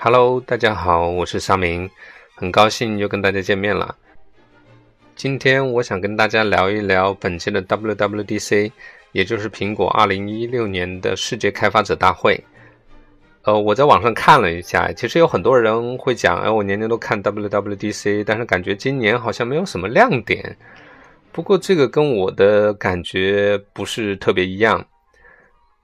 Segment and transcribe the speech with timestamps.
[0.00, 1.90] Hello，大家好，我是沙明，
[2.36, 3.96] 很高兴又跟大家见面了。
[5.16, 8.70] 今天我想跟大家聊一聊本届的 WWDC，
[9.10, 12.40] 也就是苹果2016年的世界开发者大会。
[13.42, 20.56] 呃，我在网上看了一下，其实有很多人会讲，哎，我年年都看 WWDC，但是感觉今年好像没有什么亮点。
[21.32, 24.86] 不过这个跟我的感觉不是特别一样。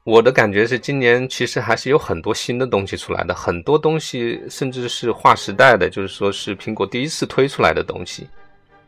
[0.05, 8.29] 我的感觉是，今年其实还是有很多新的东西出来的，很多东西甚至是划时代的，就是说是苹果第一次推出来的东西。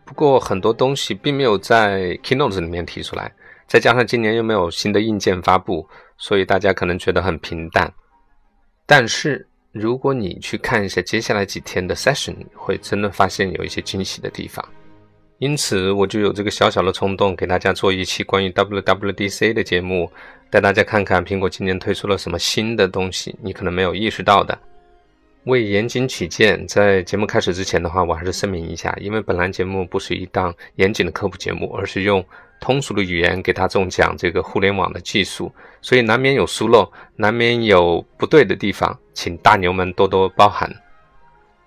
[0.04, 3.32] 不过很多东西并没有在 Keynote 里面提出来，
[3.66, 7.90] 再加上今年又没有新的硬件发布，所以大家可能觉得很平淡。
[8.84, 14.62] 但是如果你去看一下接下来几天的 session，会真的发现有一些惊喜的地方。
[15.38, 20.10] 因此，我就有这个小小的冲动，给大家做一期关于 WWDC 的节目，
[20.50, 24.58] 带大家看看苹果今年推出了什么新的东西，你可能没有意识到的。
[25.44, 32.24] 为严谨起见，在节目开始之前的话，我还是声明一下，因为本栏节目不是一档严谨的科普节目，而是用
[32.60, 40.68] 通俗的语言给大众讲这个互联网的技术，所以难免有疏漏，难免有不对的地方，请大牛们多多包涵。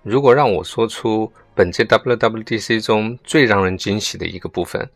[0.02, 4.86] 如果让我说出本届 WWDC 中最让人惊喜的一个部分，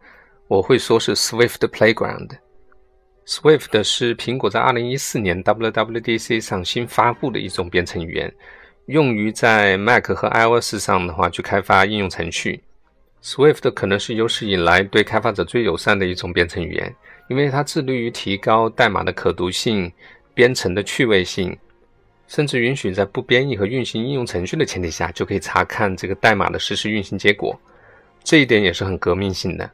[0.46, 2.30] 我会说是 Swift Playground。
[3.26, 8.32] Swift 是苹果在2014年 WWDC 上新发布的一种编程语言，
[8.86, 12.62] 用于在 Mac 和 iOS 上的话去开发应用程序。
[13.22, 16.94] Swift 可能是有史以来对开发者最友善的一种编程语言，
[17.28, 19.90] 因为它致力于提高代码的可读性、
[20.34, 21.56] 编程的趣味性。
[22.26, 27.58] 甚至允许在不编译和运行应用程序的前提下，就可以查看这个代码的实时运行结果。
[28.22, 29.70] 这一点也是很革命性的。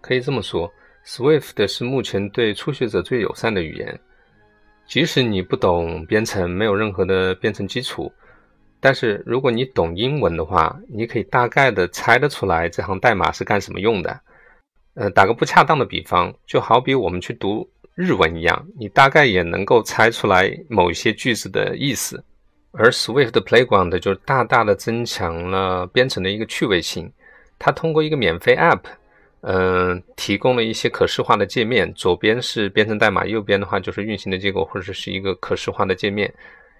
[0.00, 0.72] 可以这么说
[1.06, 4.00] ，Swift 是目前对初学者最友善的语言。
[4.86, 8.12] 即使你不懂编程，没有任何的编程基础，
[8.80, 14.20] 但是如果你懂英文的话，你可以大概的猜得出来这行代码是干什么用的。
[14.94, 17.68] 呃，打个不恰当的比方，就好比我们去读。
[17.94, 22.24] 日文一样，你大概也能够猜出来某一些句子的意思。
[22.70, 27.12] 而 Swift 的 Playground 就是大大的增强了编程的一个趣味性。
[27.58, 28.80] 它通过一个免费 App，
[29.42, 31.92] 嗯，提供了一些可视化的界面。
[31.94, 36.32] 左边是编程代码，右边的话就是运行的结果，或者是一个可视化的界面。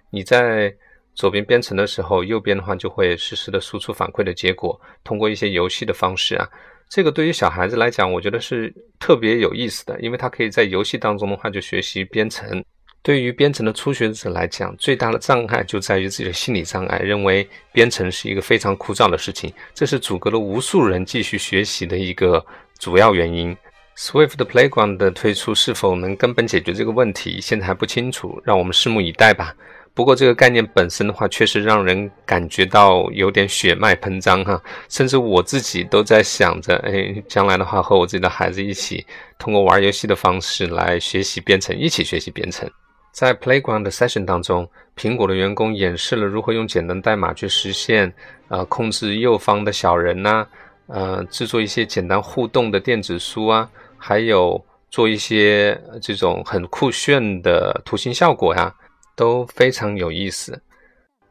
[0.09, 0.73] 你在
[1.13, 4.79] 左边编程的时候，右边的话就会实时的输出反馈的结果。
[5.03, 6.47] 通过一些游戏的方式啊。
[6.87, 12.63] 这个对于小孩子来讲，我觉得是特别有意思的，因为他可以在游戏当中的话就学习编程。
[13.03, 22.43] 对于编程的初学者来讲，最大的障碍就在于自己的心理障碍，认为编程是一个非常枯燥的事情，这是阻隔了无数人继续学习的一个
[22.79, 23.55] 主要原因。
[23.97, 29.53] Swift Playground 的推出是否能根本解决这个问题，现在还不清楚，让我们拭目以待吧。
[29.93, 39.05] 不过这个概念本身的话，确实让人感觉到有点血脉喷张哈，甚至我自己都在想着，哎，将来的话和我自己的孩子一起，
[39.37, 42.67] 通过玩游戏的方式来学习编程，一起学习编程。
[43.13, 48.13] 在 Playground Session 当中，苹果的员工演示了如何用简单代码去实现，
[48.49, 50.45] 呃，控制右方的小人呐，
[50.87, 58.73] 呃，制作一些简单互动的电子书啊，还有做一些这种很酷炫的图形效果呀。
[59.15, 60.59] 都非常有意思，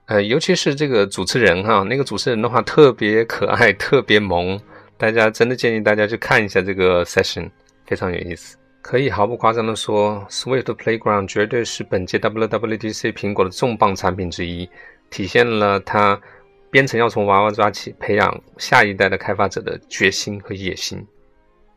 [0.06, 4.56] 呃，尤其是这个主持人哈，那个主持人的话特别可爱，特别萌，
[4.97, 7.50] 大家真的建议大家去看一下这个 session，
[7.84, 8.56] 非常有意思。
[8.82, 14.69] 可以毫不夸张的说，Swift Playground 绝对是本届 WWDC 苹果的重磅产品之一，
[15.09, 16.20] 体现了它
[16.69, 21.06] 编程要从娃娃抓起，培养下一代的开发者的决心和野心。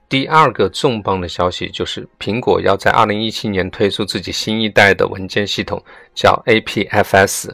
[0.10, 5.82] 第二个重磅的消息就是，苹果要在2017年推出自己新一代的文件系统，
[6.16, 7.52] 叫 APFS。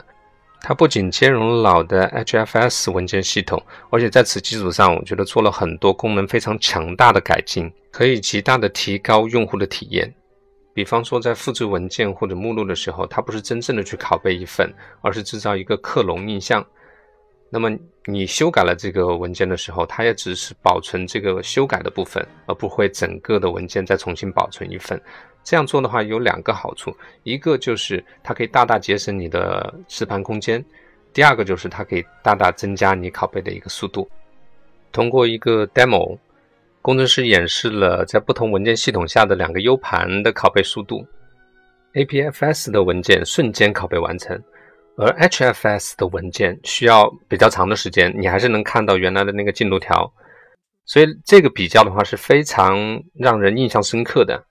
[0.63, 10.13] 它不仅兼容老的 HFS 文件系统，而且在此基础上，我觉得做了很多功能非常强大的改进，可以极大的提高用户的体验。
[10.73, 14.71] 比方说，在复制文件或者目录的时候，它不是真正的去拷贝一份，
[15.01, 16.65] 而是制造一个克隆印象。
[17.49, 17.69] 那么
[18.05, 25.01] 你修改了这个文件的时候，它也只是保存这个修改的部分，而不会整个的文件再重新保存一份。
[25.43, 30.63] 这样做的话有两个好处，一个就是它可以大大节省你的磁盘空间，
[31.13, 34.09] 第二个就是它可以大大增加你拷贝的一个速度。
[34.91, 36.17] 通过一个 demo，
[36.81, 41.05] 工程师演示了在不同文件系统下的两个 U 盘的拷贝速度
[41.93, 44.41] ，APFS 的文件瞬间拷贝完成。
[44.97, 50.11] 而 HFS 的文件需要比较长的时间，你还是能看到原来的那个进度条，
[50.85, 52.77] 所以这个比较的话是非常
[53.15, 54.45] 让人印象深刻的。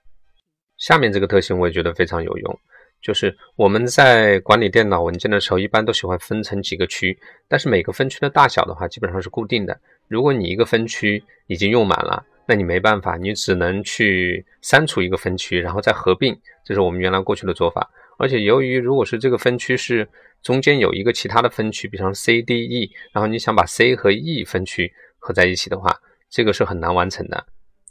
[0.81, 2.59] 下面这个特性我也觉得非常有用，
[3.03, 7.15] 就是我们在管理电脑文件的时候，一般都喜欢分成几个区，
[7.47, 9.79] 但是每个分区的大小的话，基本上是固定的。
[10.07, 16.35] 如果你一个分区已经用满了，那你没办法，你只能去删除一个分区，然后再合并，
[16.65, 17.87] 这是我们原来过去的做法。
[18.17, 20.09] 而且由于如果是这个分区是
[20.41, 25.95] 中间有一个其他的分区，比方 C、D、E，然后你想把 C 和 E 分区合在一起的话，
[26.27, 27.45] 这个是很难完成的。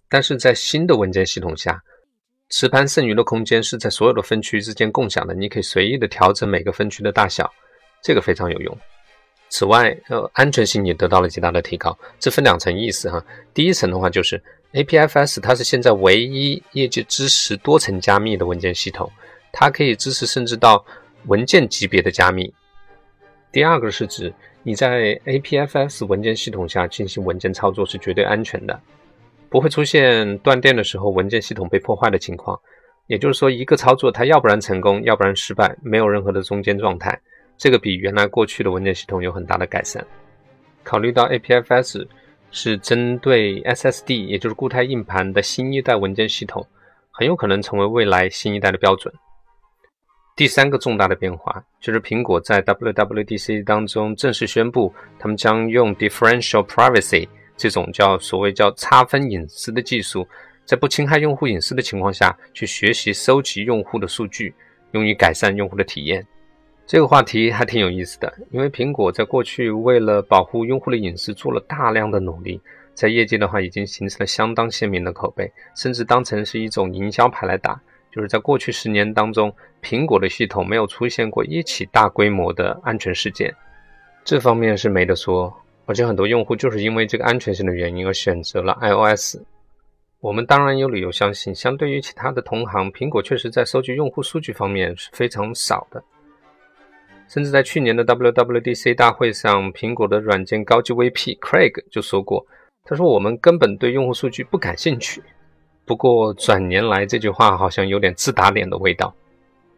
[0.08, 1.80] 但是在新的文件系统下，
[2.50, 7.50] 磁盘剩余的空间是在所有的分区之间共享的，你可以随意的调整每个分区的大小，
[8.02, 8.76] 这个非常有用。
[9.48, 11.96] 此外，呃，安全性也得到了极大的提高。
[12.18, 13.24] 这分两层意思哈。
[13.54, 14.40] 第一层的话就是
[14.72, 19.10] APFS 它是现在唯一业界支持多层加密的文件系统，
[19.52, 20.84] 它可以支持甚至到
[21.26, 22.52] 文件级别的加密。
[23.52, 24.32] 第二个是指
[24.62, 28.80] 你在 APFS 文件系统下进行文件操作是绝对安全的。
[29.50, 32.58] 不会出现断电的时候文件系统被破坏的情况，
[33.08, 37.20] 也就是说，一个操作它要不然成功，要不然失败，没有任何的中间状态。
[37.58, 40.06] 这个比原来过去的文件系统有很大的改善。
[40.84, 42.06] 考虑到 APFS
[42.52, 46.64] 是针对 SSD，也就是固态硬盘的新一代文件系统，
[47.10, 49.12] 很有可能成为未来新一代的标准。
[50.36, 57.28] 第三个重大的变化就是苹果在 WWDC 当中正式宣布，他们将用 Differential Privacy。
[57.60, 60.26] 这种叫所谓叫差分隐私的技术，
[60.64, 64.54] 在不侵害用户隐私的情况下去学习收集用户的数据，
[64.92, 66.26] 用于改善用户的体验。
[66.86, 72.58] 这个话题还挺有意思的，因为苹果在过去为了保护用户的隐私做了大量的努力，
[72.94, 77.78] 在业界的话已经形成了相当鲜明的口碑，甚至当成是一种营销牌来打。
[78.10, 83.54] 就是在过去十年当中，苹果的系统没有出现过一起大规模的安全事件，
[84.24, 85.54] 这方面是没得说。
[85.86, 89.38] 而且很多用户就是因为这个安全性的原因而选择了 iOS。
[90.20, 96.02] 我们当然有理由相信，相对于其他的同行，苹果确实在收集用户数据方面是非常少的。
[97.26, 102.44] 甚至在去年的 WWDC 大会上，苹果的软件高级 VP Craig 就说过
[102.84, 105.22] ：“他说我们根本对用户数据不感兴趣。”
[105.86, 109.14] 不过转年来，这句话好像有点自打脸的味道。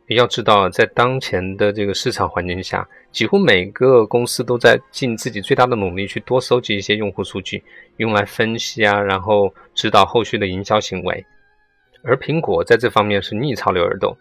[0.08, 7.62] 你要知道，在当前的这个市场环境下，几乎每个公司都在尽自己最大的努力去多收集一些用户数据，
[7.96, 11.24] 用来分析啊，然后指导后续的营销行为。
[12.02, 14.14] 而苹果在这方面是逆潮流而动，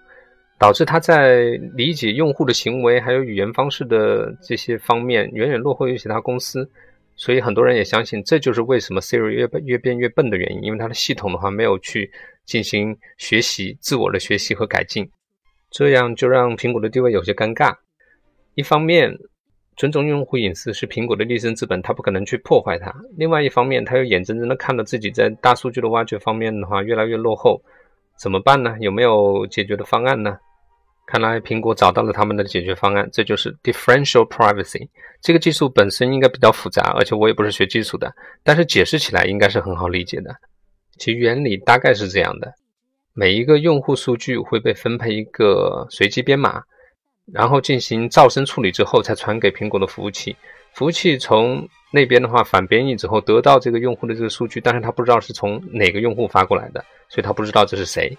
[0.60, 6.69] 导致它在理解用户的行为还有语言方式的这些方面远远落后于其他公司。
[7.18, 12.10] 所以很多人也相信，这就是为什么 Siri 越越变越笨的原因，因为它的系统的话没有去
[12.45, 15.10] 进行学习、自我的学习和改进。
[15.71, 17.73] 这样就让苹果的地位有些尴尬。
[18.56, 19.18] 一方面，
[19.77, 27.62] 尊重用户隐私是苹果的立身之本，它不可能去破坏它；另外一方面，它又眼睁睁的看到自己在大数据的挖掘方面的话越来越落后，
[28.19, 28.75] 怎么办呢？
[28.81, 30.38] 有没有解决的方案呢？
[31.07, 34.88] 看来苹果找到了他们的解决方案，这就是 Differential Privacy。
[35.21, 38.13] 这个技术本身应该比较复杂，而且我也不是学技术的，
[38.44, 40.35] 但是解释起来应该是很好理解的。
[40.97, 42.53] 其原理大概是这样的。
[43.13, 46.63] 每一个用户数据会被分配一个随机编码，
[47.31, 50.36] 然后进行噪声处理之后，才传给苹果的服务器。
[50.74, 58.18] 服务器从那边的话反编译之后，得到这个用户的这个数据，但是他不知道是从哪个用户发过来的，所以他不知道这是谁。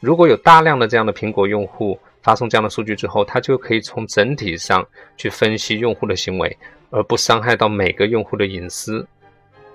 [0.00, 4.82] 如果有大量的这样的苹果用户发送这样的数据之后，他就可以从整体上
[5.18, 6.56] 去分析用户的行为，
[6.88, 9.06] 而不伤害到每个用户的隐私。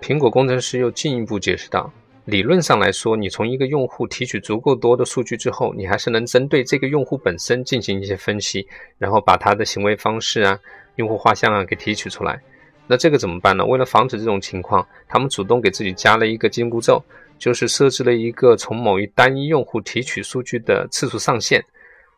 [0.02, 1.94] 苹果工程师又进一步解释道。
[2.26, 8.68] 理论上来说，你从一个用户提取足够多的数据之后，你还是能针对这个用户本身进行一些分析，
[8.98, 10.60] 然后把他的行为方式啊、
[10.96, 12.42] 用户画像啊给提取出来。
[12.88, 13.64] 那这个怎么办呢？
[13.64, 17.00] 为了防止这种情况，他们主动给自己加了一个紧箍咒，
[17.38, 21.64] 就是设置了一个从某一单一用户提取数据的次数上限。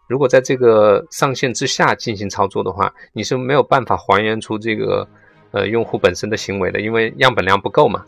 [0.08, 5.06] 如果在这个上限之下进行操作的话，你是没有办法还原出这个
[5.52, 8.06] 呃用户本身的行为的，因为样本量不够嘛。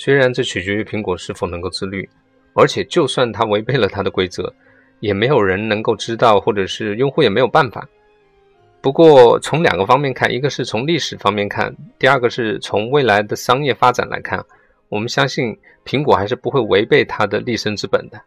[0.00, 2.08] 虽然这取决于苹果是否能够自律，
[2.54, 4.50] 而且就算它违背了它的规则，
[5.00, 7.86] 也没有人能够知道，或者是用户也没有办法。
[8.80, 14.42] 不过从两个方面看，一个是从历史方面看，第二个是从未来的商业发展来看，
[14.88, 15.54] 我们相信
[15.84, 18.18] 苹果还是不会违背它的立身之本的。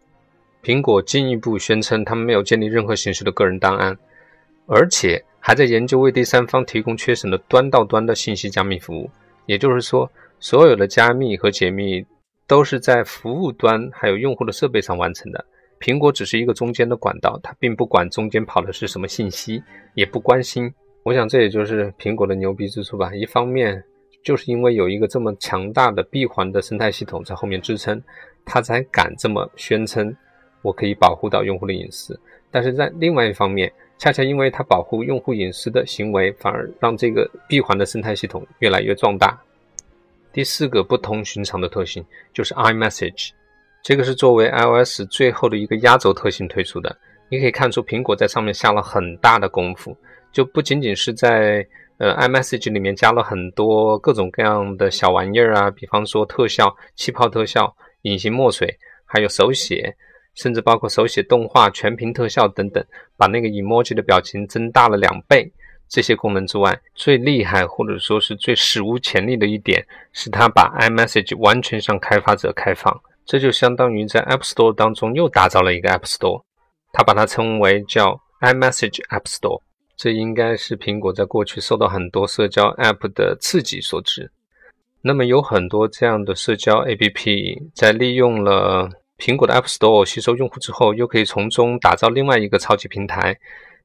[0.62, 3.98] 苹果进一步宣称，他们没有建立任何形式的个人档案，
[4.68, 9.10] 而且还在研究为第三方提供缺省的端到端的信息加密服务，
[9.48, 10.08] 也就是说。
[10.44, 12.06] 所有的加密和解密
[12.46, 15.46] 都是在服务端还有用户的设备上完成的。
[15.80, 20.70] 苹果只是一个中间的管道，它并不管中间跑的是什么信息，也不关心。
[21.04, 23.16] 我想这也就是苹果的牛逼之处吧。
[23.16, 23.82] 一方面
[24.22, 28.04] 就是因为有一个这么强大的闭环的生态系统在后面支撑，
[28.44, 30.14] 它才敢这么宣称
[30.62, 32.20] 我可以保护到用户的隐私。
[32.52, 39.42] 但是在另外一方面，恰恰因为它保护用户隐私的行为，反而让这个闭环的生态系统越来越壮大。
[40.34, 43.30] 第四个不同寻常的特性就是 iMessage，
[43.84, 46.94] 这个是作为 iOS 最后的一个压轴特性推出的。
[47.30, 49.96] 你可以看出苹果在上面下了很大的功夫，
[50.32, 51.66] 就不仅仅是在
[51.98, 59.96] 呃 iMessage 里面加了很多各种各样的小玩意儿啊，比方说特效、气泡特效、隐形墨水，还有手写。
[60.36, 62.84] 甚至包括手写动画、全屏特效等等，
[63.16, 65.48] 把那个 emoji 的表情增大了两倍。
[65.90, 72.94] 这些功能之外，最厉害或者说是最史无前例的一点，是它把 iMessage 完全向开发者开放。
[73.25, 76.44] 这就相当于在 App Store 当中又打造了一个 App Store，
[76.92, 79.62] 它把它称为叫 iMessage App Store。
[79.96, 84.32] 这应该是苹果在过去受到很多社交 App 的刺激所致。
[85.02, 88.90] 那么有很多这样的社交 APP 在利用了。
[89.16, 93.38] 苹果的 App Store 吸收用户之后，又可以从中打造另外一个超级平台，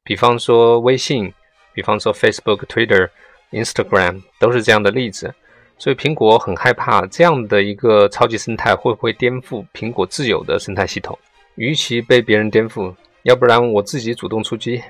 [0.02, 1.33] 比方说微信，
[1.78, 3.08] 比方说 Facebook、Twitter、
[3.52, 5.32] Instagram 都是这样的例子。
[5.78, 11.16] 所以苹果很害怕这样的一个超级生态会不会颠覆苹果自有的生态系统。
[11.54, 12.92] 与其被别人颠覆，
[13.23, 14.82] 要不然我自己主动出击，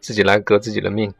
[0.00, 1.14] 自己来革自己的命。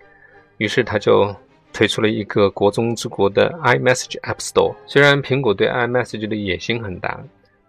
[0.56, 1.32] 于是他就
[1.72, 4.74] 推出了一个国中之国的 iMessage App Store。
[4.84, 7.22] 虽然苹果对 iMessage 的野心很大。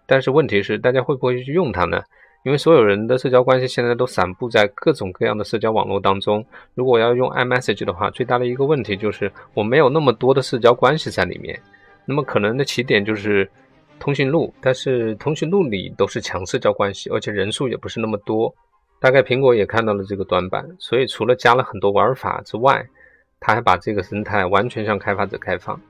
[0.04, 2.02] 但是问题是，大家会不会去用它呢？
[2.46, 6.46] 因为所有人的社交关系现在都散布在各种各样的社交网络当中。
[6.74, 11.60] 如果要用 iMessage 的话，最大的一个问题就是我没有那么多的社交关系在里面。
[12.04, 13.50] 那么可能的起点就是
[13.98, 18.54] 通讯录，但是通讯录里都是强社交关系，而且人数也不是那么多。
[19.00, 22.86] 大概苹果也看到了这个短板，所以除了加了很多玩法之外，
[23.40, 25.80] 它还把这个生态完全向开发者开放。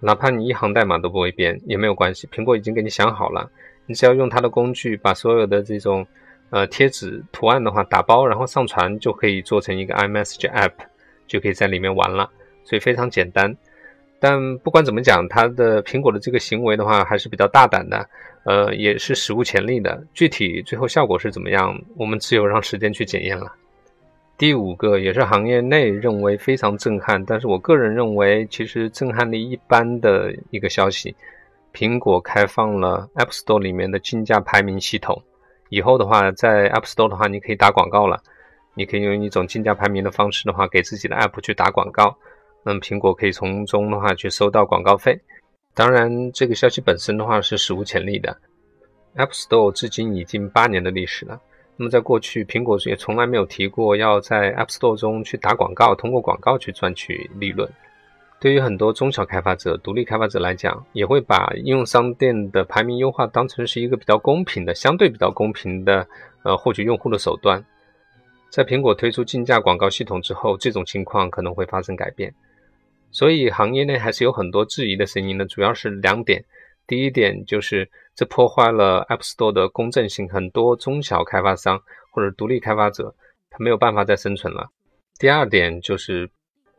[0.00, 3.46] 哪怕你一行代码都不会编也没有关系，苹果已经给你想好了，
[3.86, 6.06] 你只要用它的工具把所有的这种
[6.50, 10.72] 呃贴纸图案的话打包，然后上传就可以做成一个 iMessage app，
[11.26, 12.30] 就可以在里面玩了，
[12.64, 13.56] 所以非常简单。
[14.20, 18.08] 但不管怎么讲，它的苹果的这个行为的话还是比较大胆的，
[18.44, 20.00] 呃，也是史无前例的。
[20.14, 23.52] 具体最后效果是怎么样，我们只有让时间去检验了。
[24.38, 31.14] 第五个也是行业内认为非常震撼，但是我个人认为其实震撼力一般的一个消息，
[31.72, 35.22] 苹果开放了 App Store 里面的竞价排名系统。
[35.70, 38.22] 以后的话，在 App Store 的话，你可以打广告了，
[38.74, 42.14] 你可以用一种竞价排名的方式的话，给自己的 App 去打广告，
[42.62, 45.18] 那么苹果可以从中的话去收到广告费。
[45.74, 48.36] 当然，这个消息本身的话是史无前例的
[49.16, 51.40] ，App Store 至今已经八年的历史了。
[51.78, 57.66] 那么，在过去，苹果也从来没有提过要在 App Store 中去打广告，通过广告去赚取利润。
[58.42, 66.04] 对于很多中小开发者、独立开发者来讲，也会把应用商店的排名优化当成是一个比较公平的、相对比较公平的
[66.42, 67.64] 呃获取用户的手段。
[68.50, 72.34] 在苹果推出竞价广告系统之后，这种情况可能会发生改变。
[73.12, 76.44] 所以，行业内还是有很多质疑的声音呢，主要是两点。
[76.88, 81.80] 第一点就是这破坏了 App Store 的公正性，很多中小开发商
[82.10, 83.14] 或者独立开发者
[83.50, 84.68] 他没有办法再生存了。
[85.20, 86.28] 第二点就是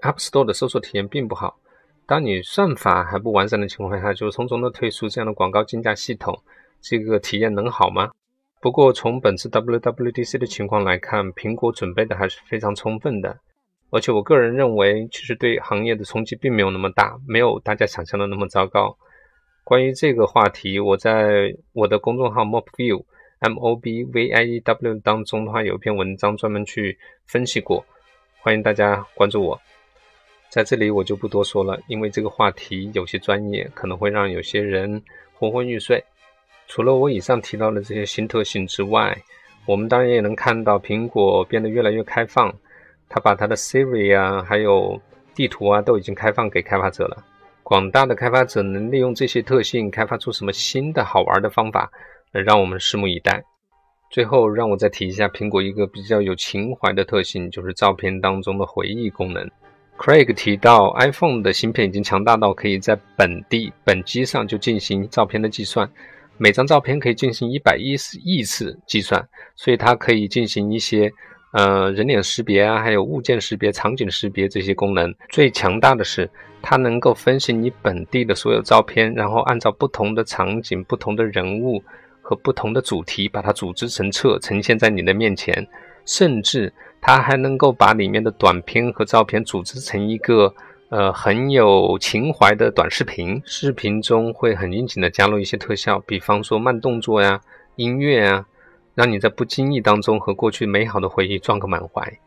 [0.03, 1.57] App Store 的搜索体验并不好，
[2.05, 6.37] 当你算法还不完善的情况下，就匆匆的推出这样的广告竞价系统，
[6.81, 8.11] 这个体验能好吗？
[8.59, 13.39] 不过从本次 WWDC 的情况来看，苹果准备的还是非常充分的，
[13.91, 18.97] 而且我个人认为，其实对行业的冲击并没有那么大，没有大家想象的那么糟糕。
[19.63, 23.01] 关于这个话题，我在我的公众号 Mobview
[23.39, 27.85] M O B V I E W 当中的话，有一篇文章专门去分析过，
[28.41, 29.57] 欢迎大家关注我。
[30.53, 35.01] 在这里我就不多说了，因为这个话题有些专业，可能会让有些人
[35.33, 35.99] 昏昏欲睡。
[36.67, 39.17] 除了我以上提到的这些新特性之外，
[39.65, 42.53] 我们当然也能看到苹果变得越来越开放，
[43.09, 45.01] 它把它的 Siri 啊，还有
[45.33, 47.25] 地图啊，都已经开放给开发者了。
[47.63, 51.91] 广大的开发者能利用这些特性开发出什么新的好玩的方法，
[52.31, 53.43] 让我们拭目以待。
[54.11, 59.49] 最后，让我再提一下苹果一个比较有情怀的特性，就是照片当中的回忆功能。
[59.97, 65.89] Craig 提到，iPhone 的芯片已经强大到可以在本地本机上就进行照片的计算，
[66.37, 71.11] 每张照片可以进行一百一十亿次计算，所以它可以进行一些。
[71.55, 76.27] 呃，人脸识别啊，还有物件识别、场景识别这些功能，最强大的是
[76.63, 81.79] 它能够分析你本地的所有照片，然后按照不同的场景、不同的人物
[82.23, 85.67] 和不同的主题，把它组织成册，呈现在你的面前。
[86.05, 86.73] 甚至
[87.05, 90.55] 它还能够把里面的短片和照片组织成一个
[90.87, 93.41] 呃很有情怀的短视频。
[93.45, 97.41] 视频中会很应景的加入一些特效，比方说慢动作呀、
[97.75, 98.45] 音乐啊。
[98.95, 102.19] 让你在不经意当中和过去美好的回忆撞个满怀。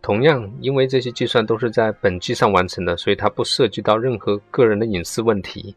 [0.00, 5.74] 同样，因为这些计算都是在本机上完成的，所以它不涉及到任何个人的隐私问题。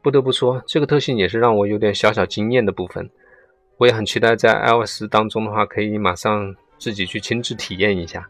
[0.00, 3.10] 不得不说，这个特性也是让我有点小小惊艳的部分。
[3.76, 8.28] 我也很期待在 iOS 当中的话，可以马上自己去亲自体验一下。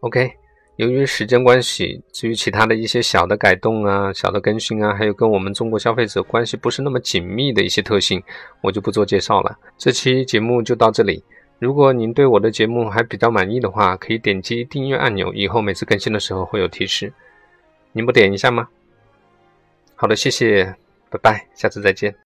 [0.00, 0.30] OK，
[0.76, 8.22] 由于时间关系，至于其他的一些小的改动啊、小的更新啊，还有跟我们中国消费者关系不是那么紧密的一些特性，
[8.60, 9.58] 我就不做介绍了。
[9.78, 11.24] 这期节目就到这里。
[11.58, 17.12] 如果您对我的节目还比较满意的话，可以点击订阅按钮，以后每次更新的时候会有提示。
[17.92, 18.68] 您不点一下吗？
[19.94, 20.74] 好的，谢谢，
[21.08, 22.14] 拜拜，下次再见。